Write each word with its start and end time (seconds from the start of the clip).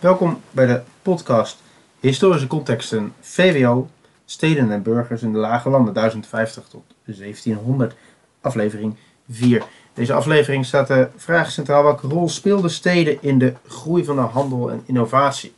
Welkom 0.00 0.40
bij 0.50 0.66
de 0.66 0.80
podcast 1.02 1.58
Historische 2.00 2.46
Contexten 2.46 3.12
VWO, 3.20 3.88
Steden 4.24 4.72
en 4.72 4.82
Burgers 4.82 5.22
in 5.22 5.32
de 5.32 5.38
Lage 5.38 5.70
Landen 5.70 5.94
1050 5.94 6.68
tot 6.68 6.82
1700, 7.04 7.94
aflevering 8.40 8.96
4. 9.30 9.62
Deze 9.94 10.12
aflevering 10.12 10.66
staat 10.66 10.86
de 10.86 11.08
vraag 11.16 11.50
centraal 11.50 11.82
welke 11.82 12.06
rol 12.06 12.28
speelden 12.28 12.70
steden 12.70 13.22
in 13.22 13.38
de 13.38 13.54
groei 13.66 14.04
van 14.04 14.16
de 14.16 14.22
handel 14.22 14.70
en 14.70 14.82
innovatie. 14.86 15.52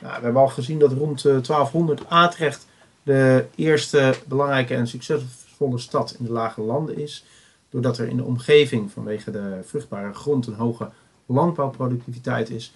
Nou, 0.00 0.14
we 0.16 0.24
hebben 0.24 0.42
al 0.42 0.48
gezien 0.48 0.78
dat 0.78 0.92
rond 0.92 1.22
1200 1.22 2.08
Atrecht 2.08 2.66
de 3.02 3.46
eerste 3.54 4.14
belangrijke 4.26 4.74
en 4.74 4.86
succesvolle 4.86 5.78
stad 5.78 6.16
in 6.18 6.24
de 6.24 6.32
Lage 6.32 6.60
Landen 6.60 6.98
is. 6.98 7.24
Doordat 7.70 7.98
er 7.98 8.08
in 8.08 8.16
de 8.16 8.24
omgeving 8.24 8.92
vanwege 8.92 9.30
de 9.30 9.60
vruchtbare 9.64 10.14
grond 10.14 10.46
een 10.46 10.54
hoge 10.54 10.90
landbouwproductiviteit 11.26 12.50
is. 12.50 12.72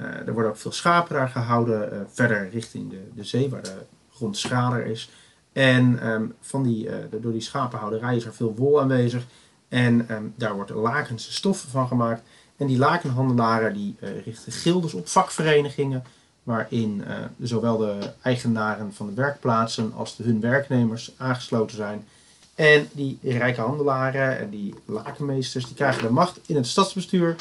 Uh, 0.00 0.26
er 0.26 0.32
worden 0.32 0.50
ook 0.50 0.56
veel 0.56 0.72
schapen 0.72 1.14
daar 1.14 1.28
gehouden, 1.28 1.92
uh, 1.92 1.98
verder 2.08 2.48
richting 2.50 2.90
de, 2.90 3.00
de 3.14 3.24
zee, 3.24 3.50
waar 3.50 3.62
de 3.62 3.86
grond 4.12 4.36
schraler 4.36 4.86
is. 4.86 5.10
En 5.52 6.08
um, 6.08 6.34
van 6.40 6.62
die, 6.62 6.84
de, 7.10 7.20
door 7.20 7.32
die 7.32 7.40
schapenhouderij 7.40 8.16
is 8.16 8.24
er 8.24 8.34
veel 8.34 8.54
wol 8.54 8.80
aanwezig. 8.80 9.24
En 9.68 10.14
um, 10.14 10.32
daar 10.36 10.54
wordt 10.54 10.70
lakense 10.70 11.32
stoffen 11.32 11.70
van 11.70 11.88
gemaakt. 11.88 12.22
En 12.56 12.66
die 12.66 12.78
lakenhandelaren 12.78 13.74
die 13.74 13.96
richten 14.24 14.52
gildes 14.52 14.94
op, 14.94 15.08
vakverenigingen, 15.08 16.04
waarin 16.42 17.04
zowel 17.40 17.76
de 17.76 18.12
eigenaren 18.22 18.94
van 18.94 19.06
de 19.06 19.14
werkplaatsen 19.14 19.92
als 19.92 20.16
de, 20.16 20.22
hun 20.22 20.40
werknemers 20.40 21.14
aangesloten 21.16 21.76
zijn. 21.76 22.06
En 22.54 22.88
die 22.92 23.18
rijke 23.22 23.60
handelaren 23.60 24.38
en 24.38 24.50
die 24.50 24.74
lakenmeesters 24.84 25.66
die 25.66 25.74
krijgen 25.74 26.02
de 26.02 26.10
macht 26.10 26.40
in 26.46 26.56
het 26.56 26.66
stadsbestuur. 26.66 27.36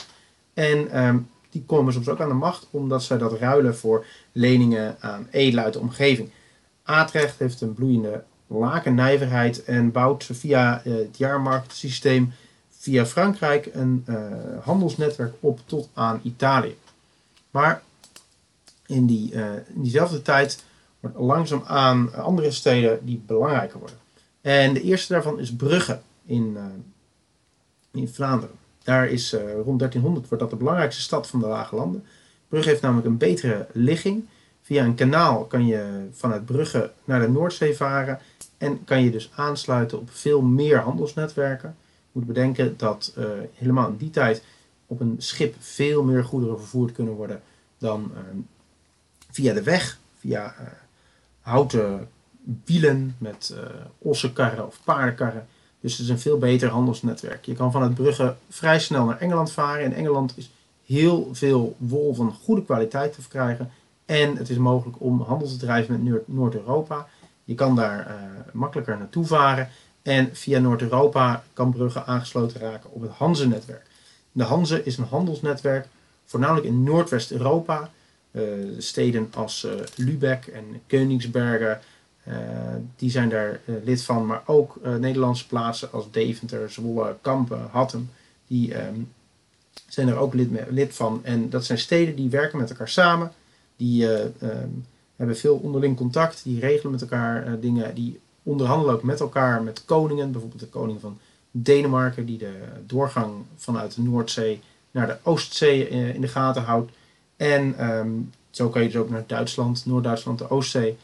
En 0.53 1.05
um, 1.05 1.29
die 1.49 1.63
komen 1.65 1.93
soms 1.93 2.07
ook 2.09 2.21
aan 2.21 2.27
de 2.27 2.33
macht 2.33 2.67
omdat 2.71 3.03
zij 3.03 3.17
dat 3.17 3.39
ruilen 3.39 3.77
voor 3.77 4.05
leningen 4.31 4.95
aan 4.99 5.27
edelen 5.31 5.63
uit 5.63 5.73
de 5.73 5.79
omgeving. 5.79 6.29
Atrecht 6.83 7.39
heeft 7.39 7.61
een 7.61 7.73
bloeiende 7.73 8.23
lakennijverheid 8.47 9.63
en 9.63 9.91
bouwt 9.91 10.23
via 10.23 10.81
uh, 10.85 10.95
het 10.95 11.17
jaarmarktsysteem 11.17 12.33
via 12.69 13.05
Frankrijk 13.05 13.69
een 13.73 14.05
uh, 14.09 14.15
handelsnetwerk 14.61 15.33
op 15.39 15.59
tot 15.65 15.89
aan 15.93 16.19
Italië. 16.23 16.77
Maar 17.51 17.81
in, 18.85 19.05
die, 19.05 19.31
in 19.73 19.81
diezelfde 19.81 20.21
tijd 20.21 20.63
wordt 20.99 21.17
langzaamaan 21.17 22.13
andere 22.13 22.51
steden 22.51 23.05
die 23.05 23.23
belangrijker 23.25 23.79
worden. 23.79 23.97
En 24.41 24.73
de 24.73 24.81
eerste 24.81 25.13
daarvan 25.13 25.39
is 25.39 25.55
Brugge 25.55 25.99
in, 26.25 26.57
in 27.91 28.07
Vlaanderen. 28.07 28.55
Daar 28.83 29.07
is 29.07 29.33
uh, 29.33 29.39
rond 29.39 29.79
1300 29.79 30.27
wordt 30.27 30.43
dat 30.43 30.49
de 30.49 30.55
belangrijkste 30.55 31.01
stad 31.01 31.27
van 31.27 31.39
de 31.39 31.47
Lage 31.47 31.75
Landen. 31.75 32.03
Brugge 32.47 32.69
heeft 32.69 32.81
namelijk 32.81 33.07
een 33.07 33.17
betere 33.17 33.67
ligging. 33.71 34.25
Via 34.61 34.83
een 34.83 34.95
kanaal 34.95 35.45
kan 35.45 35.67
je 35.67 36.07
vanuit 36.11 36.45
Brugge 36.45 36.91
naar 37.03 37.19
de 37.19 37.29
Noordzee 37.29 37.75
varen 37.75 38.19
en 38.57 38.83
kan 38.83 39.03
je 39.03 39.11
dus 39.11 39.31
aansluiten 39.35 39.99
op 39.99 40.09
veel 40.11 40.41
meer 40.41 40.79
handelsnetwerken. 40.79 41.75
Je 41.79 42.07
moet 42.11 42.27
bedenken 42.27 42.77
dat 42.77 43.13
uh, 43.17 43.25
helemaal 43.53 43.87
in 43.87 43.97
die 43.97 44.09
tijd 44.09 44.43
op 44.87 44.99
een 44.99 45.15
schip 45.17 45.55
veel 45.59 46.03
meer 46.03 46.23
goederen 46.23 46.57
vervoerd 46.57 46.91
kunnen 46.91 47.13
worden 47.13 47.41
dan 47.77 48.11
uh, 48.13 48.19
via 49.29 49.53
de 49.53 49.63
weg, 49.63 49.99
via 50.19 50.55
houten 51.41 52.07
wielen 52.65 53.15
met 53.17 53.55
ossenkarren 53.97 54.65
of 54.65 54.79
paardenkarren. 54.83 55.47
Dus 55.79 55.91
het 55.91 56.01
is 56.01 56.09
een 56.09 56.19
veel 56.19 56.37
beter 56.37 56.69
handelsnetwerk. 56.69 57.45
Je 57.45 57.55
kan 57.55 57.71
vanuit 57.71 57.93
Brugge 57.93 58.35
vrij 58.49 58.79
snel 58.79 59.05
naar 59.05 59.17
Engeland 59.17 59.51
varen. 59.51 59.83
In 59.83 59.93
Engeland 59.93 60.33
is 60.35 60.51
heel 60.85 61.29
veel 61.31 61.75
wol 61.77 62.13
van 62.13 62.33
goede 62.43 62.63
kwaliteit 62.63 63.13
te 63.13 63.21
verkrijgen. 63.21 63.71
En 64.05 64.35
het 64.35 64.49
is 64.49 64.57
mogelijk 64.57 64.97
om 64.99 65.21
handel 65.21 65.47
te 65.47 65.57
drijven 65.57 66.03
met 66.03 66.27
Noord-Europa. 66.27 67.07
Je 67.43 67.55
kan 67.55 67.75
daar 67.75 68.07
uh, 68.07 68.13
makkelijker 68.53 68.97
naartoe 68.97 69.25
varen. 69.25 69.69
En 70.01 70.29
via 70.33 70.59
Noord-Europa 70.59 71.43
kan 71.53 71.71
Brugge 71.71 72.05
aangesloten 72.05 72.59
raken 72.59 72.91
op 72.91 73.01
het 73.01 73.11
Hanze-netwerk. 73.11 73.85
De 74.31 74.43
Hanze 74.43 74.83
is 74.83 74.97
een 74.97 75.03
handelsnetwerk, 75.03 75.87
voornamelijk 76.25 76.65
in 76.65 76.83
Noordwest-Europa. 76.83 77.89
Uh, 78.31 78.43
steden 78.77 79.31
als 79.33 79.65
uh, 79.65 79.71
Lübeck 79.95 80.45
en 80.45 80.81
Koningsbergen, 80.87 81.79
die 82.95 83.11
zijn 83.11 83.29
daar 83.29 83.59
uh, 83.65 83.75
lid 83.83 84.03
van, 84.03 84.25
maar 84.25 84.41
ook 84.45 84.79
uh, 84.83 84.95
Nederlandse 84.95 85.47
plaatsen 85.47 85.91
als 85.91 86.11
Deventer, 86.11 86.71
Zwolle, 86.71 87.15
Kampen, 87.21 87.67
Hattem, 87.71 88.09
die 88.47 88.85
um, 88.85 89.11
zijn 89.87 90.07
er 90.07 90.17
ook 90.17 90.33
lid, 90.33 90.49
lid, 90.69 90.95
van. 90.95 91.19
En 91.23 91.49
dat 91.49 91.65
zijn 91.65 91.77
steden 91.77 92.15
die 92.15 92.29
werken 92.29 92.59
met 92.59 92.69
elkaar 92.69 92.89
samen, 92.89 93.31
die 93.75 94.05
um, 94.05 94.85
hebben 95.15 95.37
veel 95.37 95.55
onderling 95.55 95.97
contact, 95.97 96.43
die 96.43 96.59
regelen 96.59 96.91
met 96.91 97.01
elkaar 97.01 97.59
dingen, 97.59 97.95
die 97.95 98.19
onderhandelen 98.43 98.95
ook 98.95 99.03
met 99.03 99.19
elkaar, 99.19 99.63
met 99.63 99.85
koningen, 99.85 100.31
bijvoorbeeld 100.31 100.61
de 100.61 100.67
koning 100.67 101.01
van 101.01 101.17
Denemarken, 101.51 102.25
die 102.25 102.37
de 102.37 102.53
doorgang 102.85 103.33
vanuit 103.55 103.95
de 103.95 104.01
Noordzee 104.01 104.61
naar 104.91 105.07
de 105.07 105.17
Oostzee 105.23 105.89
in 105.89 106.21
de 106.21 106.27
gaten 106.27 106.63
houdt. 106.63 106.91
En 107.37 107.89
um, 107.89 108.31
zo 108.49 108.69
kan 108.69 108.81
je 108.81 108.87
dus 108.87 108.97
ook 108.97 109.09
naar 109.09 109.23
Duitsland, 109.27 109.85
Noord-Duitsland, 109.85 110.39
de 110.39 110.49
Oostzee. 110.49 110.97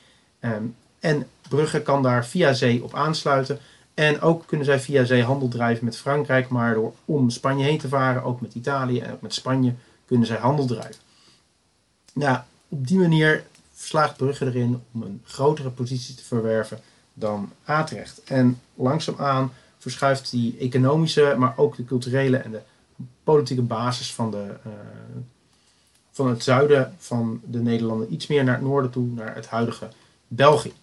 En 1.05 1.27
Brugge 1.49 1.81
kan 1.81 2.03
daar 2.03 2.25
via 2.25 2.53
zee 2.53 2.83
op 2.83 2.93
aansluiten. 2.93 3.59
En 3.93 4.21
ook 4.21 4.43
kunnen 4.45 4.65
zij 4.65 4.79
via 4.79 5.03
zee 5.03 5.23
handel 5.23 5.47
drijven 5.47 5.85
met 5.85 5.97
Frankrijk, 5.97 6.49
maar 6.49 6.73
door 6.73 6.93
om 7.05 7.29
Spanje 7.29 7.63
heen 7.63 7.77
te 7.77 7.87
varen, 7.87 8.23
ook 8.23 8.41
met 8.41 8.55
Italië 8.55 8.99
en 8.99 9.13
ook 9.13 9.21
met 9.21 9.33
Spanje, 9.33 9.73
kunnen 10.05 10.27
zij 10.27 10.37
handel 10.37 10.65
drijven. 10.65 11.01
Nou, 12.13 12.39
op 12.69 12.87
die 12.87 12.97
manier 12.97 13.43
slaagt 13.75 14.17
Brugge 14.17 14.45
erin 14.45 14.81
om 14.91 15.01
een 15.01 15.21
grotere 15.23 15.69
positie 15.69 16.15
te 16.15 16.23
verwerven 16.23 16.79
dan 17.13 17.51
Atrecht. 17.63 18.23
En 18.23 18.61
langzaamaan 18.75 19.51
verschuift 19.77 20.31
die 20.31 20.57
economische, 20.57 21.35
maar 21.37 21.53
ook 21.57 21.75
de 21.75 21.85
culturele 21.85 22.37
en 22.37 22.51
de 22.51 22.61
politieke 23.23 23.61
basis 23.61 24.13
van, 24.13 24.31
de, 24.31 24.55
uh, 24.67 24.73
van 26.11 26.27
het 26.27 26.43
zuiden 26.43 26.95
van 26.97 27.41
de 27.43 27.59
Nederlanden 27.59 28.13
iets 28.13 28.27
meer 28.27 28.43
naar 28.43 28.55
het 28.55 28.63
noorden 28.63 28.91
toe, 28.91 29.05
naar 29.07 29.35
het 29.35 29.47
huidige 29.47 29.89
België. 30.27 30.73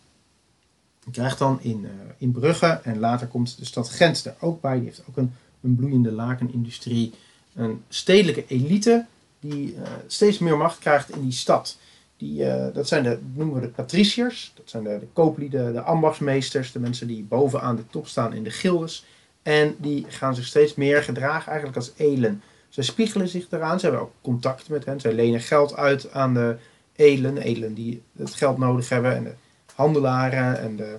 Je 1.05 1.11
krijgt 1.11 1.39
dan 1.39 1.59
in, 1.63 1.81
uh, 1.85 1.91
in 2.19 2.33
Brugge 2.33 2.81
en 2.83 2.99
later 2.99 3.27
komt 3.27 3.59
de 3.59 3.65
stad 3.65 3.89
Gent 3.89 4.25
er 4.25 4.35
ook 4.41 4.61
bij. 4.61 4.75
Die 4.75 4.85
heeft 4.85 5.03
ook 5.09 5.17
een, 5.17 5.35
een 5.61 5.77
bloeiende 5.77 6.13
lakenindustrie. 6.13 7.13
Een 7.55 7.83
stedelijke 7.89 8.45
elite 8.47 9.07
die 9.41 9.75
uh, 9.75 9.83
steeds 10.07 10.39
meer 10.39 10.57
macht 10.57 10.79
krijgt 10.79 11.11
in 11.11 11.23
die 11.23 11.33
stad. 11.33 11.79
Die, 12.17 12.43
uh, 12.43 12.67
dat 12.73 12.89
zijn 12.89 13.03
de, 13.03 13.19
noemen 13.35 13.55
we 13.55 13.61
de 13.61 13.69
patriciërs. 13.69 14.53
Dat 14.55 14.71
zijn 14.71 14.85
de, 14.85 14.99
de 14.99 15.09
kooplieden, 15.13 15.73
de 15.73 15.81
ambachtsmeesters. 15.81 16.73
De 16.73 16.79
mensen 16.79 17.07
die 17.07 17.23
bovenaan 17.23 17.77
de 17.77 17.87
top 17.91 18.07
staan 18.07 18.33
in 18.33 18.45
de 18.45 18.51
gildes. 18.51 19.05
En 19.43 19.75
die 19.79 20.05
gaan 20.09 20.35
zich 20.35 20.47
steeds 20.47 20.75
meer 20.75 21.03
gedragen 21.03 21.47
eigenlijk 21.47 21.77
als 21.77 21.93
edelen. 21.97 22.43
Zij 22.69 22.85
spiegelen 22.85 23.29
zich 23.29 23.47
eraan. 23.51 23.81
Ze 23.81 23.87
hebben 23.87 24.05
ook 24.05 24.13
contact 24.21 24.69
met 24.69 24.85
hen. 24.85 25.01
Zij 25.01 25.13
lenen 25.13 25.41
geld 25.41 25.77
uit 25.77 26.13
aan 26.13 26.35
de 26.35 26.57
edelen. 26.97 27.39
Edelen 27.39 27.75
die 27.75 28.03
het 28.17 28.35
geld 28.35 28.59
nodig 28.59 28.89
hebben. 28.89 29.17
En 29.17 29.37
handelaren 29.75 30.61
en 30.61 30.77
de 30.77 30.99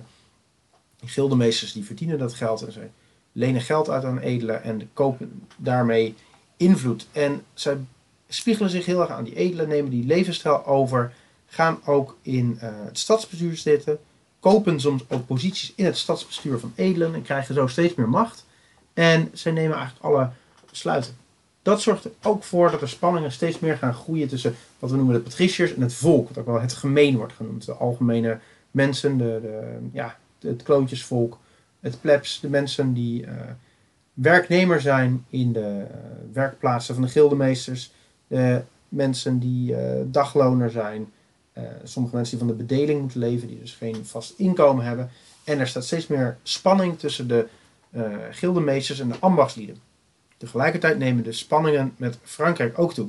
gildemeesters 1.04 1.72
die 1.72 1.84
verdienen 1.84 2.18
dat 2.18 2.34
geld 2.34 2.62
en 2.62 2.72
zij 2.72 2.90
lenen 3.32 3.60
geld 3.60 3.90
uit 3.90 4.04
aan 4.04 4.18
edelen 4.18 4.62
en 4.62 4.90
kopen 4.92 5.46
daarmee 5.56 6.14
invloed. 6.56 7.06
En 7.12 7.42
zij 7.54 7.78
spiegelen 8.28 8.70
zich 8.70 8.86
heel 8.86 9.00
erg 9.00 9.10
aan 9.10 9.24
die 9.24 9.36
edelen, 9.36 9.68
nemen 9.68 9.90
die 9.90 10.06
levensstijl 10.06 10.66
over, 10.66 11.12
gaan 11.46 11.80
ook 11.84 12.16
in 12.22 12.58
uh, 12.62 12.68
het 12.84 12.98
stadsbestuur 12.98 13.56
zitten, 13.56 13.98
kopen 14.40 14.80
soms 14.80 15.04
ook 15.08 15.26
posities 15.26 15.72
in 15.76 15.84
het 15.84 15.96
stadsbestuur 15.96 16.58
van 16.58 16.72
edelen 16.74 17.14
en 17.14 17.22
krijgen 17.22 17.54
zo 17.54 17.66
steeds 17.66 17.94
meer 17.94 18.08
macht. 18.08 18.46
En 18.92 19.30
zij 19.32 19.52
nemen 19.52 19.76
eigenlijk 19.76 20.04
alle 20.04 20.30
besluiten. 20.70 21.16
Dat 21.62 21.82
zorgt 21.82 22.04
er 22.04 22.10
ook 22.22 22.44
voor 22.44 22.70
dat 22.70 22.80
er 22.80 22.88
spanningen 22.88 23.32
steeds 23.32 23.58
meer 23.58 23.76
gaan 23.76 23.94
groeien 23.94 24.28
tussen 24.28 24.56
wat 24.78 24.90
we 24.90 24.96
noemen 24.96 25.14
de 25.14 25.20
patriciërs 25.20 25.74
en 25.74 25.82
het 25.82 25.94
volk, 25.94 26.28
wat 26.28 26.38
ook 26.38 26.46
wel 26.46 26.60
het 26.60 26.72
gemeen 26.72 27.16
wordt 27.16 27.32
genoemd, 27.32 27.66
de 27.66 27.72
algemene 27.72 28.38
mensen, 28.74 29.18
de, 29.18 29.38
de, 29.42 29.78
ja, 29.92 30.18
het 30.40 30.62
kloontjesvolk, 30.62 31.38
het 31.80 32.00
plebs, 32.00 32.40
de 32.40 32.48
mensen 32.48 32.92
die 32.92 33.22
uh, 33.22 33.30
werknemer 34.14 34.80
zijn 34.80 35.24
in 35.28 35.52
de 35.52 35.86
uh, 35.90 35.96
werkplaatsen 36.32 36.94
van 36.94 37.04
de 37.04 37.10
gildemeesters, 37.10 37.92
de 38.26 38.62
mensen 38.88 39.38
die 39.38 39.72
uh, 39.72 39.78
dagloner 40.04 40.70
zijn, 40.70 41.12
sommige 41.82 42.16
mensen 42.16 42.38
die 42.38 42.46
van 42.46 42.56
de 42.56 42.64
bedeling 42.64 43.00
moeten 43.00 43.20
leven, 43.20 43.48
die 43.48 43.60
dus 43.60 43.72
geen 43.72 44.06
vast 44.06 44.38
inkomen 44.38 44.84
hebben. 44.84 45.10
En 45.44 45.58
er 45.58 45.66
staat 45.68 45.84
steeds 45.84 46.06
meer 46.06 46.36
spanning 46.42 46.98
tussen 46.98 47.28
de 47.28 47.48
gildemeesters 48.30 49.00
en 49.00 49.08
de 49.08 49.18
ambachtslieden. 49.18 49.76
Tegelijkertijd 50.36 50.98
nemen 50.98 51.24
de 51.24 51.32
spanningen 51.32 51.94
met 51.96 52.18
Frankrijk 52.22 52.78
ook 52.78 52.94
toe. 52.94 53.08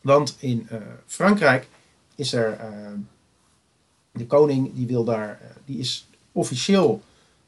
Want 0.00 0.36
in 0.38 0.68
Frankrijk 1.06 1.68
is 2.14 2.32
er 2.32 2.58
de 4.20 4.26
koning 4.26 4.74
die 4.74 4.86
wil 4.86 5.04
daar, 5.04 5.28
eh, 5.28 5.48
die 5.64 5.78
is 5.78 6.06
officieel 6.32 7.02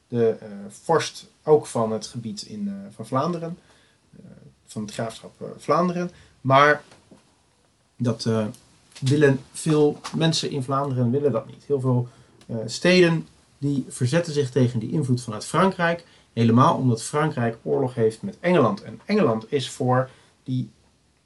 de 0.07 0.35
uh, 0.41 0.47
vorst 0.69 1.27
ook 1.43 1.65
van 1.65 1.91
het 1.91 2.07
gebied 2.07 2.41
in, 2.41 2.67
uh, 2.67 2.73
van 2.95 3.07
Vlaanderen, 3.07 3.57
van 4.65 4.81
het 4.81 4.93
graafschap 4.93 5.53
Vlaanderen. 5.57 6.11
Maar 6.41 6.83
dat 7.97 8.29
willen 8.99 9.39
veel 9.51 9.99
mensen 10.15 10.49
in 10.49 10.63
Vlaanderen 10.63 11.11
willen 11.11 11.31
dat 11.31 11.47
niet. 11.47 11.63
Heel 11.65 11.79
veel 11.79 12.07
steden 12.65 13.27
die 13.57 13.85
verzetten 13.89 14.33
zich 14.33 14.49
tegen 14.49 14.79
die 14.79 14.91
invloed 14.91 15.21
vanuit 15.21 15.45
Frankrijk. 15.45 16.05
Helemaal 16.33 16.77
omdat 16.77 17.03
Frankrijk 17.03 17.57
oorlog 17.63 17.93
heeft 17.93 18.21
met 18.21 18.37
Engeland. 18.39 18.81
En 18.81 18.99
Engeland 19.05 19.51
is 19.51 19.69
voor 19.69 20.09
die 20.43 20.69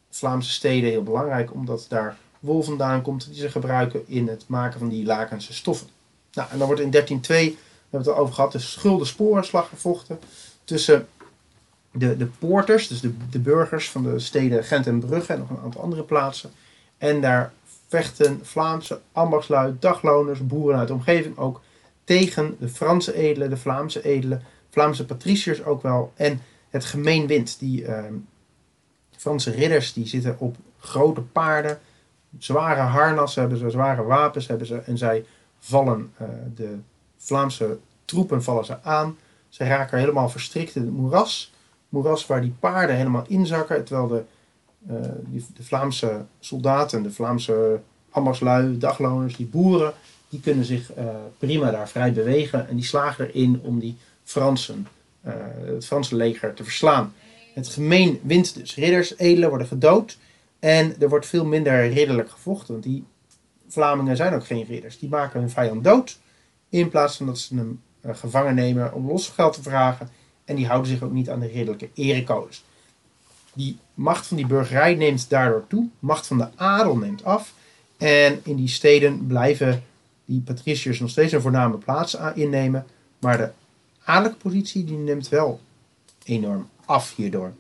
Vlaamse 0.10 0.52
steden 0.52 0.90
heel 0.90 1.04
belangrijk, 1.04 1.54
omdat 1.54 1.86
daar 1.90 2.18
wol 2.40 2.64
vandaan 2.64 3.02
komt 3.02 3.26
die 3.26 3.40
ze 3.40 3.50
gebruiken 3.50 4.04
in 4.08 4.28
het 4.28 4.44
maken 4.48 4.80
van 4.80 4.90
die 4.90 5.06
lakense 5.06 5.54
stoffen. 5.54 5.88
Nou, 6.34 6.50
en 6.52 6.58
dan 6.58 6.68
wordt 6.68 6.82
in 6.82 6.92
1302, 6.92 7.50
we 7.50 7.58
hebben 7.90 8.00
het 8.00 8.18
al 8.18 8.24
over 8.24 8.34
gehad, 8.36 8.52
de 8.52 8.60
schuldensporenslag 8.60 9.70
gevochten 9.70 10.20
tussen 10.64 11.08
de, 11.92 12.18
de 12.18 12.26
poorters, 12.26 12.88
dus 12.88 13.00
de, 13.00 13.14
de 13.30 13.40
burgers 13.40 13.90
van 13.90 14.04
de 14.04 14.20
steden 14.20 14.64
Gent 14.64 14.88
en 14.88 15.00
Brugge 15.00 15.34
en 15.34 15.40
nog 15.40 15.50
een 15.50 15.60
aantal 15.64 15.82
andere 15.82 16.04
plaatsen. 16.04 16.52
En 16.98 17.22
daar 17.22 17.54
vechten 17.88 18.40
Vlaamse 18.44 19.00
ambachtslui, 19.12 19.76
dagloners, 19.80 20.48
boeren 20.48 20.80
uit 20.80 20.88
de 20.88 20.94
omgeving 20.94 21.38
ook 21.38 21.62
tegen 22.04 22.56
de 22.60 22.70
Franse 22.70 23.14
edelen, 23.16 23.50
de 23.50 23.58
Vlaamse 23.58 24.04
edelen, 24.04 24.44
Vlaamse 24.70 25.06
patriciërs 25.06 25.64
ook 25.64 25.82
wel 25.82 26.12
en 26.16 26.42
het 26.70 26.86
gemeenwind. 26.86 27.60
Die 27.60 27.82
uh, 27.82 28.04
Franse 29.18 29.52
ridders 29.52 29.94
die 29.94 30.08
zitten 30.08 30.36
op 30.40 30.56
grote 30.80 31.22
paarden, 31.22 31.80
zware 32.40 32.82
harnassen 32.82 33.42
hebben 33.42 33.60
ze, 33.60 33.70
zware 33.70 34.04
wapens 34.04 34.48
hebben 34.48 34.68
ze 34.68 34.78
en 34.78 34.98
zij 34.98 35.26
vallen 35.60 36.12
uh, 36.22 36.28
de 36.56 36.78
Vlaamse 37.18 37.78
troepen 38.06 38.44
vallen 38.44 38.66
ze 38.66 38.84
aan. 38.84 39.18
Ze 39.50 39.64
raken 39.64 40.00
helemaal 40.00 40.30
verstrikt 40.30 40.76
in 40.76 40.82
het 40.82 40.92
moeras. 40.92 41.54
Moeras 41.90 42.26
waar 42.26 42.42
die 42.42 42.56
paarden 42.60 42.96
helemaal 42.96 43.26
inzakken, 43.28 43.84
terwijl 43.84 44.08
de, 44.08 44.24
uh, 44.92 44.98
die, 45.26 45.46
de 45.56 45.64
Vlaamse 45.64 46.26
soldaten, 46.40 47.04
de 47.04 47.12
Vlaamse 47.12 47.80
ambachtslui, 48.10 48.78
dagloners, 48.78 49.36
die 49.36 49.46
boeren, 49.46 49.94
die 50.30 50.40
kunnen 50.40 50.66
zich 50.66 50.98
uh, 50.98 51.06
prima 51.38 51.72
daar 51.72 51.90
vrij 51.90 52.14
bewegen 52.14 52.68
en 52.68 52.76
die 52.76 52.86
slagen 52.86 53.28
erin 53.28 53.60
om 53.64 53.80
die 53.80 53.98
Fransen, 54.24 54.88
het 55.66 55.86
Franse 55.86 56.16
leger 56.16 56.54
te 56.54 56.64
verslaan. 56.64 57.14
Het 57.54 57.68
gemeen 57.68 58.20
wint 58.24 58.56
dus. 58.56 58.76
Ridders, 58.76 59.18
edelen 59.18 59.50
worden 59.50 59.68
gedood 59.68 60.18
en 60.60 61.02
er 61.02 61.10
wordt 61.10 61.26
veel 61.26 61.46
minder 61.46 61.90
ridderlijk 61.90 62.30
gevochten, 62.30 62.74
want 62.74 62.84
die 62.84 63.06
Vlamingen 63.68 64.16
zijn 64.16 64.34
ook 64.34 64.46
geen 64.46 64.66
ridders. 64.66 65.00
Die 65.00 65.10
maken 65.10 65.40
hun 65.40 65.50
vijand 65.50 65.84
dood 65.84 66.20
in 66.70 66.90
plaats 66.90 67.18
van 67.18 67.26
dat 67.26 67.38
ze 67.38 67.56
hem 67.56 67.82
uh, 68.02 68.16
gevangen 68.16 68.56
nemen 68.56 68.94
om 68.94 69.08
losgeld 69.08 69.54
te 69.54 69.62
vragen 69.62 70.10
en 70.46 70.56
die 70.56 70.68
houden 70.68 70.92
zich 70.92 71.02
ook 71.02 71.12
niet 71.12 71.30
aan 71.30 71.40
de 71.40 71.48
ridderlijke 71.48 71.90
erecodes. 71.94 72.64
Die 73.54 73.78
macht 73.94 74.28
van 74.28 74.38
die 74.38 74.48
burgerij 74.48 74.96
neemt 74.96 75.30
daardoor 75.30 75.68
toe, 75.68 75.88
macht 76.00 76.28
van 76.28 76.38
de 76.38 76.48
adel 76.56 76.98
neemt 76.98 77.24
af 77.24 77.54
en 77.98 78.40
in 78.44 78.56
die 78.56 78.68
steden 78.68 79.28
blijven 79.28 79.84
die 80.26 80.42
patriciërs 80.42 81.00
nog 81.00 81.10
steeds 81.10 81.34
een 81.34 81.42
voorname 81.42 81.78
plaats 81.78 82.18
innemen. 82.36 82.86
Maar 83.20 83.38
de 83.38 83.50
adellijke 84.04 84.38
positie 84.38 84.84
die 84.84 84.98
neemt 84.98 85.30
wel 85.30 85.60
enorm 86.24 86.70
af 86.86 87.16
hierdoor. 87.16 87.54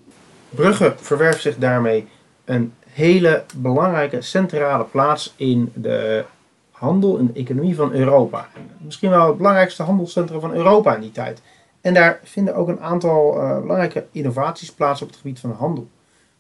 Brugge 0.49 0.95
verwerft 0.97 1.41
zich 1.41 1.57
daarmee 1.57 2.07
een 2.45 2.73
hele 2.97 3.44
belangrijke 3.55 4.21
centrale 4.21 4.83
plaats 4.83 5.33
in 5.35 5.71
de 5.73 6.25
handel 6.71 7.17
en 7.17 7.27
de 7.27 7.39
economie 7.39 7.75
van 7.75 7.91
Europa. 7.91 8.49
Misschien 8.77 9.09
wel 9.09 9.27
het 9.27 9.38
belangrijkste 9.38 9.83
handelscentrum 9.83 10.39
van 10.39 10.53
Europa 10.53 10.95
in 10.95 11.01
die 11.01 11.11
tijd. 11.11 11.41
En 11.81 11.94
daar 11.94 12.19
vinden 12.23 12.55
ook 12.55 12.67
een 12.67 12.79
aantal 12.79 13.35
uh, 13.35 13.59
belangrijke 13.59 14.05
innovaties 14.11 14.71
plaats 14.71 15.01
op 15.01 15.07
het 15.07 15.17
gebied 15.17 15.39
van 15.39 15.49
de 15.49 15.55
handel. 15.55 15.88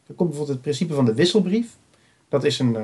Er 0.07 0.13
komt 0.13 0.29
bijvoorbeeld 0.29 0.57
het 0.57 0.61
principe 0.61 0.93
van 0.93 1.05
de 1.05 1.13
wisselbrief. 1.13 1.67
Dat 2.29 2.43
is 2.43 2.59
een, 2.59 2.73
uh, 2.73 2.81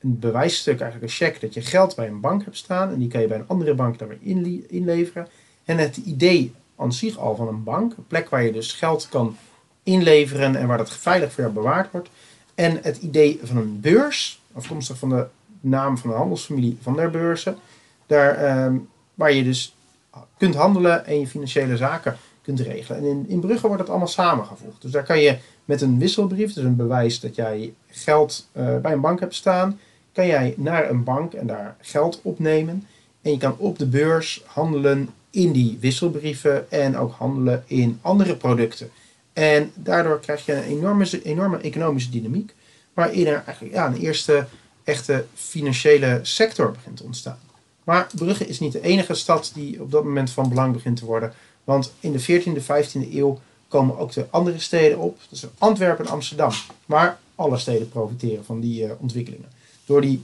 een 0.00 0.18
bewijsstuk, 0.18 0.80
eigenlijk 0.80 1.12
een 1.12 1.18
cheque, 1.18 1.40
dat 1.40 1.54
je 1.54 1.60
geld 1.60 1.96
bij 1.96 2.06
een 2.06 2.20
bank 2.20 2.44
hebt 2.44 2.56
staan 2.56 2.90
en 2.90 2.98
die 2.98 3.08
kan 3.08 3.20
je 3.20 3.26
bij 3.26 3.38
een 3.38 3.48
andere 3.48 3.74
bank 3.74 3.98
daar 3.98 4.08
weer 4.08 4.62
inleveren. 4.68 5.28
En 5.64 5.78
het 5.78 5.96
idee 5.96 6.52
aan 6.76 6.92
zich 6.92 7.18
al 7.18 7.36
van 7.36 7.48
een 7.48 7.64
bank, 7.64 7.92
een 7.96 8.06
plek 8.06 8.28
waar 8.28 8.42
je 8.42 8.52
dus 8.52 8.72
geld 8.72 9.08
kan 9.08 9.36
inleveren 9.82 10.56
en 10.56 10.66
waar 10.66 10.78
dat 10.78 10.90
veilig 10.90 11.32
voor 11.32 11.52
bewaard 11.52 11.90
wordt. 11.92 12.08
En 12.58 12.78
het 12.82 12.96
idee 12.96 13.40
van 13.42 13.56
een 13.56 13.80
beurs, 13.80 14.40
afkomstig 14.52 14.98
van 14.98 15.08
de 15.08 15.26
naam 15.60 15.98
van 15.98 16.10
de 16.10 16.16
handelsfamilie 16.16 16.78
van 16.80 16.96
der 16.96 17.10
beurzen, 17.10 17.56
daar, 18.06 18.64
um, 18.64 18.88
waar 19.14 19.32
je 19.32 19.44
dus 19.44 19.74
kunt 20.36 20.54
handelen 20.54 21.06
en 21.06 21.20
je 21.20 21.26
financiële 21.26 21.76
zaken 21.76 22.16
kunt 22.42 22.60
regelen. 22.60 23.00
En 23.00 23.06
in, 23.06 23.24
in 23.28 23.40
Brugge 23.40 23.66
wordt 23.66 23.80
dat 23.82 23.88
allemaal 23.88 24.08
samengevoegd. 24.08 24.82
Dus 24.82 24.90
daar 24.90 25.02
kan 25.04 25.20
je 25.20 25.38
met 25.64 25.80
een 25.80 25.98
wisselbrief, 25.98 26.52
dus 26.52 26.64
een 26.64 26.76
bewijs 26.76 27.20
dat 27.20 27.34
jij 27.34 27.74
geld 27.86 28.48
uh, 28.52 28.78
bij 28.78 28.92
een 28.92 29.00
bank 29.00 29.20
hebt 29.20 29.34
staan, 29.34 29.80
kan 30.12 30.26
jij 30.26 30.54
naar 30.56 30.90
een 30.90 31.04
bank 31.04 31.32
en 31.32 31.46
daar 31.46 31.76
geld 31.80 32.20
opnemen. 32.22 32.86
En 33.22 33.30
je 33.30 33.38
kan 33.38 33.54
op 33.58 33.78
de 33.78 33.86
beurs 33.86 34.42
handelen 34.46 35.08
in 35.30 35.52
die 35.52 35.78
wisselbrieven 35.80 36.70
en 36.70 36.96
ook 36.96 37.12
handelen 37.12 37.64
in 37.66 37.98
andere 38.02 38.36
producten. 38.36 38.90
En 39.38 39.72
daardoor 39.74 40.20
krijg 40.20 40.46
je 40.46 40.54
een 40.54 40.62
enorme, 40.62 41.22
enorme 41.22 41.58
economische 41.58 42.10
dynamiek, 42.10 42.54
waarin 42.94 43.26
er 43.26 43.42
eigenlijk 43.46 43.74
ja, 43.74 43.86
een 43.86 43.96
eerste 43.96 44.46
echte 44.84 45.26
financiële 45.34 46.20
sector 46.22 46.72
begint 46.72 46.96
te 46.96 47.04
ontstaan. 47.04 47.38
Maar 47.84 48.06
Brugge 48.14 48.46
is 48.46 48.60
niet 48.60 48.72
de 48.72 48.80
enige 48.80 49.14
stad 49.14 49.50
die 49.54 49.82
op 49.82 49.90
dat 49.90 50.04
moment 50.04 50.30
van 50.30 50.48
belang 50.48 50.72
begint 50.72 50.96
te 50.96 51.04
worden. 51.04 51.32
Want 51.64 51.92
in 52.00 52.12
de 52.12 52.22
14e, 52.22 52.62
15e 52.62 53.14
eeuw 53.14 53.40
komen 53.68 53.98
ook 53.98 54.12
de 54.12 54.26
andere 54.30 54.58
steden 54.58 54.98
op. 54.98 55.18
Zijn 55.30 55.52
Antwerpen 55.58 56.04
en 56.04 56.10
Amsterdam. 56.10 56.52
Maar 56.86 57.18
alle 57.34 57.58
steden 57.58 57.88
profiteren 57.88 58.44
van 58.44 58.60
die 58.60 58.84
uh, 58.84 58.90
ontwikkelingen. 58.98 59.48
Door 59.84 60.00
die 60.00 60.22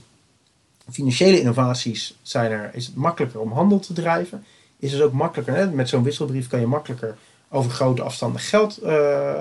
financiële 0.91 1.39
innovaties 1.39 2.17
zijn 2.21 2.51
er, 2.51 2.69
is 2.73 2.85
het 2.85 2.95
makkelijker 2.95 3.39
om 3.39 3.51
handel 3.51 3.79
te 3.79 3.93
drijven. 3.93 4.45
Is 4.79 4.91
het 4.91 5.01
ook 5.01 5.13
makkelijker, 5.13 5.55
hè? 5.55 5.71
met 5.71 5.89
zo'n 5.89 6.03
wisselbrief 6.03 6.47
kan 6.47 6.59
je 6.59 6.67
makkelijker 6.67 7.17
over 7.49 7.71
grote 7.71 8.01
afstanden 8.01 8.41
geld 8.41 8.83
uh, 8.83 9.33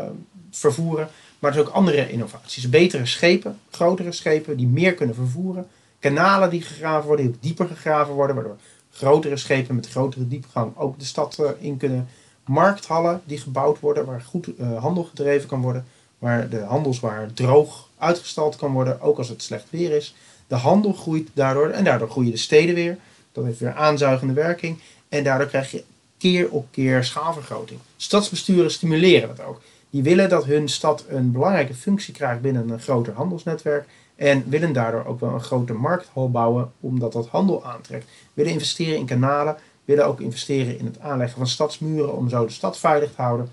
vervoeren. 0.50 1.08
Maar 1.38 1.52
zijn 1.52 1.66
ook 1.66 1.72
andere 1.72 2.10
innovaties. 2.10 2.68
Betere 2.68 3.06
schepen, 3.06 3.58
grotere 3.70 4.12
schepen 4.12 4.56
die 4.56 4.66
meer 4.66 4.94
kunnen 4.94 5.14
vervoeren. 5.14 5.66
Kanalen 5.98 6.50
die 6.50 6.62
gegraven 6.62 7.06
worden, 7.06 7.26
die 7.26 7.34
ook 7.34 7.42
dieper 7.42 7.66
gegraven 7.66 8.14
worden. 8.14 8.36
Waardoor 8.36 8.56
grotere 8.90 9.36
schepen 9.36 9.74
met 9.74 9.88
grotere 9.88 10.28
diepgang 10.28 10.76
ook 10.76 10.98
de 10.98 11.04
stad 11.04 11.38
uh, 11.40 11.48
in 11.58 11.76
kunnen. 11.76 12.08
Markthallen 12.44 13.22
die 13.24 13.38
gebouwd 13.38 13.80
worden 13.80 14.04
waar 14.04 14.20
goed 14.20 14.48
uh, 14.58 14.82
handel 14.82 15.04
gedreven 15.04 15.48
kan 15.48 15.60
worden. 15.60 15.84
Waar 16.18 16.48
de 16.48 16.60
handelswaar 16.60 17.32
droog 17.32 17.88
uitgestald 17.98 18.56
kan 18.56 18.72
worden, 18.72 19.00
ook 19.00 19.18
als 19.18 19.28
het 19.28 19.42
slecht 19.42 19.66
weer 19.70 19.90
is. 19.90 20.14
De 20.46 20.54
handel 20.54 20.92
groeit 20.92 21.28
daardoor 21.32 21.68
en 21.68 21.84
daardoor 21.84 22.10
groeien 22.10 22.30
de 22.30 22.36
steden 22.36 22.74
weer. 22.74 22.98
Dat 23.32 23.44
heeft 23.44 23.58
weer 23.58 23.74
aanzuigende 23.74 24.32
werking. 24.32 24.78
En 25.08 25.24
daardoor 25.24 25.48
krijg 25.48 25.70
je 25.70 25.84
keer 26.18 26.50
op 26.50 26.66
keer 26.70 27.04
schaalvergroting. 27.04 27.80
Stadsbesturen 27.96 28.70
stimuleren 28.70 29.28
dat 29.36 29.46
ook. 29.46 29.60
Die 29.90 30.02
willen 30.02 30.28
dat 30.28 30.44
hun 30.44 30.68
stad 30.68 31.04
een 31.08 31.32
belangrijke 31.32 31.74
functie 31.74 32.14
krijgt 32.14 32.40
binnen 32.40 32.70
een 32.70 32.80
groter 32.80 33.12
handelsnetwerk. 33.12 33.88
En 34.16 34.44
willen 34.48 34.72
daardoor 34.72 35.04
ook 35.04 35.20
wel 35.20 35.34
een 35.34 35.42
grote 35.42 35.72
markthal 35.72 36.30
bouwen, 36.30 36.72
omdat 36.80 37.12
dat 37.12 37.28
handel 37.28 37.64
aantrekt. 37.64 38.08
Willen 38.34 38.52
investeren 38.52 38.96
in 38.96 39.06
kanalen, 39.06 39.56
willen 39.84 40.06
ook 40.06 40.20
investeren 40.20 40.78
in 40.78 40.84
het 40.84 41.00
aanleggen 41.00 41.38
van 41.38 41.46
stadsmuren 41.46 42.16
om 42.16 42.28
zo 42.28 42.46
de 42.46 42.52
stad 42.52 42.78
veilig 42.78 43.14
te 43.14 43.22
houden. 43.22 43.50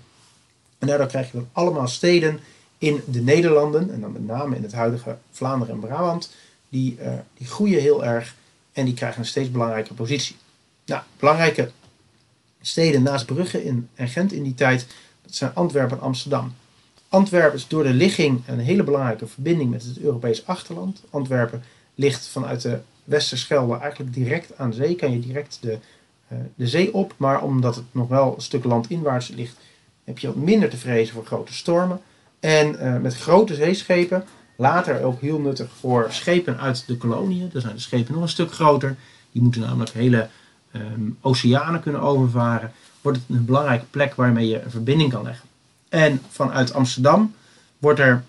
En 0.78 0.86
daardoor 0.86 1.06
krijg 1.06 1.26
je 1.26 1.38
dan 1.38 1.48
allemaal 1.52 1.88
steden 1.88 2.40
in 2.78 3.02
de 3.06 3.20
Nederlanden, 3.20 3.92
en 3.92 4.00
dan 4.00 4.12
met 4.12 4.26
name 4.26 4.56
in 4.56 4.62
het 4.62 4.72
huidige 4.72 5.16
Vlaanderen 5.30 5.74
en 5.74 5.80
Brabant, 5.80 6.34
die, 6.68 6.98
uh, 7.00 7.12
die 7.38 7.46
groeien 7.46 7.80
heel 7.80 8.04
erg 8.04 8.34
en 8.72 8.84
die 8.84 8.94
krijgen 8.94 9.20
een 9.20 9.26
steeds 9.26 9.50
belangrijke 9.50 9.94
positie. 9.94 10.36
Nou, 10.86 11.02
belangrijke 11.18 11.70
steden 12.62 13.02
naast 13.02 13.26
Brugge 13.26 13.64
in, 13.64 13.88
en 13.94 14.08
Gent 14.08 14.32
in 14.32 14.42
die 14.42 14.54
tijd, 14.54 14.86
dat 15.22 15.34
zijn 15.34 15.54
Antwerpen 15.54 15.96
en 15.96 16.02
Amsterdam. 16.02 16.54
Antwerpen 17.08 17.58
is 17.58 17.68
door 17.68 17.82
de 17.82 17.92
ligging 17.92 18.42
een 18.46 18.58
hele 18.58 18.82
belangrijke 18.82 19.26
verbinding 19.26 19.70
met 19.70 19.82
het 19.82 19.98
Europees 19.98 20.46
achterland. 20.46 21.02
Antwerpen 21.10 21.62
ligt 21.94 22.26
vanuit 22.26 22.62
de 22.62 22.78
Westerschelde 23.04 23.78
eigenlijk 23.78 24.14
direct 24.14 24.58
aan 24.58 24.72
zee, 24.72 24.94
kan 24.94 25.12
je 25.12 25.20
direct 25.20 25.58
de, 25.60 25.78
uh, 26.32 26.38
de 26.54 26.68
zee 26.68 26.94
op, 26.94 27.14
maar 27.16 27.42
omdat 27.42 27.74
het 27.74 27.84
nog 27.90 28.08
wel 28.08 28.34
een 28.34 28.42
stuk 28.42 28.64
landinwaarts 28.64 29.28
ligt, 29.28 29.56
heb 30.04 30.18
je 30.18 30.26
wat 30.26 30.36
minder 30.36 30.68
te 30.68 30.76
vrezen 30.76 31.14
voor 31.14 31.26
grote 31.26 31.54
stormen. 31.54 32.00
En 32.40 32.74
uh, 32.74 32.98
met 32.98 33.16
grote 33.16 33.54
zeeschepen, 33.54 34.24
later 34.56 35.02
ook 35.02 35.20
heel 35.20 35.38
nuttig 35.38 35.70
voor 35.78 36.06
schepen 36.10 36.60
uit 36.60 36.86
de 36.86 36.96
koloniën. 36.96 37.50
Daar 37.52 37.62
zijn 37.62 37.74
de 37.74 37.80
schepen 37.80 38.14
nog 38.14 38.22
een 38.22 38.28
stuk 38.28 38.52
groter. 38.52 38.96
Die 39.32 39.42
moeten 39.42 39.60
namelijk 39.60 39.90
hele 39.90 40.28
um, 40.72 41.18
oceanen 41.20 41.80
kunnen 41.80 42.00
overvaren. 42.00 42.72
Wordt 43.00 43.18
het 43.18 43.36
een 43.36 43.44
belangrijke 43.44 43.84
plek 43.90 44.14
waarmee 44.14 44.48
je 44.48 44.62
een 44.62 44.70
verbinding 44.70 45.12
kan 45.12 45.22
leggen. 45.22 45.48
En 45.88 46.20
vanuit 46.28 46.72
Amsterdam 46.72 47.34
wordt 47.78 47.98
er 47.98 48.24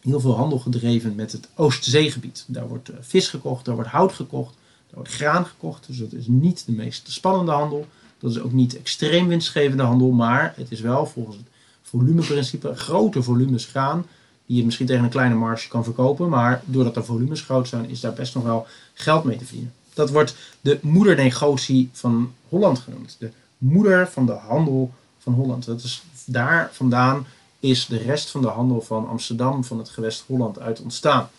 heel 0.00 0.20
veel 0.20 0.36
handel 0.36 0.58
gedreven 0.58 1.14
met 1.14 1.32
het 1.32 1.48
Oostzeegebied. 1.54 2.44
Daar 2.46 2.68
wordt 2.68 2.90
vis 3.00 3.28
gekocht, 3.28 3.64
daar 3.64 3.74
wordt 3.74 3.90
hout 3.90 4.12
gekocht, 4.12 4.54
daar 4.86 4.94
wordt 4.94 5.12
graan 5.12 5.46
gekocht. 5.46 5.86
Dus 5.86 5.98
dat 5.98 6.12
is 6.12 6.26
niet 6.26 6.66
de 6.66 6.72
meest 6.72 7.10
spannende 7.10 7.52
handel. 7.52 7.86
Dat 8.18 8.30
is 8.30 8.40
ook 8.40 8.52
niet 8.52 8.76
extreem 8.76 9.28
winstgevende 9.28 9.82
handel, 9.82 10.10
maar 10.10 10.52
het 10.56 10.70
is 10.70 10.80
wel 10.80 11.06
volgens 11.06 11.36
het 11.36 11.46
volumeprincipe 11.82 12.76
grote 12.76 13.22
volumes 13.22 13.64
graan 13.64 14.06
die 14.46 14.56
je 14.56 14.64
misschien 14.64 14.86
tegen 14.86 15.04
een 15.04 15.10
kleine 15.10 15.34
marge 15.34 15.68
kan 15.68 15.84
verkopen. 15.84 16.28
Maar 16.28 16.62
doordat 16.64 16.94
de 16.94 17.02
volumes 17.02 17.40
groot 17.40 17.68
zijn, 17.68 17.88
is 17.88 18.00
daar 18.00 18.12
best 18.12 18.34
nog 18.34 18.44
wel 18.44 18.66
geld 18.94 19.24
mee 19.24 19.36
te 19.36 19.44
verdienen. 19.44 19.72
Dat 19.94 20.10
wordt 20.10 20.34
de 20.60 20.78
moedernegotie 20.82 21.88
van 21.92 22.32
Holland 22.48 22.78
genoemd. 22.78 23.16
De 23.18 23.30
moeder 23.58 24.08
van 24.08 24.26
de 24.26 24.32
handel 24.32 24.94
van 25.18 25.32
Holland. 25.32 25.64
Dat 25.64 25.82
is 25.82 26.02
daar 26.24 26.70
vandaan 26.72 27.26
is 27.60 27.86
de 27.86 27.98
rest 27.98 28.30
van 28.30 28.42
de 28.42 28.48
handel 28.48 28.80
van 28.80 29.08
Amsterdam, 29.08 29.64
van 29.64 29.78
het 29.78 29.88
gewest 29.88 30.24
Holland, 30.26 30.60
uit 30.60 30.80
ontstaan. 30.80 31.30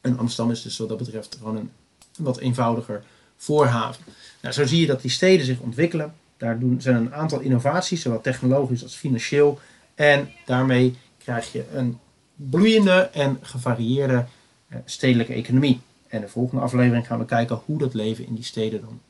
En 0.00 0.18
Amsterdam 0.18 0.52
is 0.52 0.62
dus 0.62 0.78
wat 0.78 0.88
dat 0.88 0.98
betreft 0.98 1.36
gewoon 1.38 1.56
een 1.56 1.70
wat 2.16 2.38
eenvoudiger 2.38 3.02
voorhaven. 3.36 4.04
Nou, 4.42 4.54
zo 4.54 4.66
zie 4.66 4.80
je 4.80 4.86
dat 4.86 5.02
die 5.02 5.10
steden 5.10 5.46
zich 5.46 5.58
ontwikkelen. 5.58 6.14
Daar 6.36 6.58
doen, 6.58 6.80
zijn 6.80 6.96
een 6.96 7.14
aantal 7.14 7.40
innovaties, 7.40 8.02
zowel 8.02 8.20
technologisch 8.20 8.82
als 8.82 8.94
financieel. 8.94 9.58
En 9.94 10.30
daarmee 10.46 10.98
krijg 11.18 11.52
je 11.52 11.64
een 11.74 11.98
bloeiende 12.34 13.10
en 13.12 13.38
gevarieerde 13.42 14.24
eh, 14.68 14.78
stedelijke 14.84 15.32
economie. 15.32 15.80
En 16.10 16.20
de 16.20 16.28
volgende 16.28 16.62
aflevering 16.62 17.06
gaan 17.06 17.18
we 17.18 17.24
kijken 17.24 17.60
hoe 17.66 17.78
dat 17.78 17.94
leven 17.94 18.26
in 18.26 18.34
die 18.34 18.44
steden 18.44 18.80
dan 18.80 19.00